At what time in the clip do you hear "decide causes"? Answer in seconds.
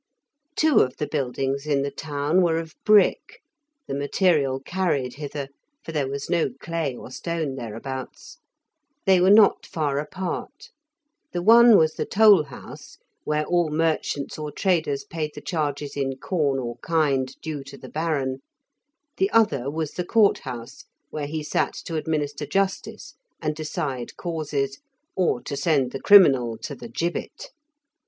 23.55-24.79